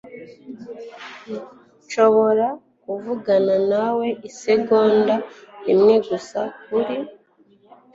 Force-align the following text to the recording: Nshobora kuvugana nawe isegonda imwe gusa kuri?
Nshobora 1.83 2.47
kuvugana 2.83 3.55
nawe 3.71 4.07
isegonda 4.29 5.15
imwe 5.73 5.95
gusa 6.07 6.39
kuri? 6.63 6.95